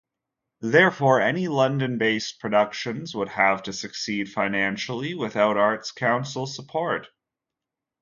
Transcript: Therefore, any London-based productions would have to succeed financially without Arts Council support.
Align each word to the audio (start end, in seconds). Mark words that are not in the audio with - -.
Therefore, 0.61 1.21
any 1.21 1.47
London-based 1.47 2.39
productions 2.39 3.13
would 3.13 3.29
have 3.29 3.61
to 3.61 3.71
succeed 3.71 4.33
financially 4.33 5.13
without 5.13 5.57
Arts 5.57 5.91
Council 5.91 6.47
support. 6.47 7.09